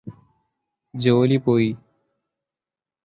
[0.93, 1.69] ജോലി പോയി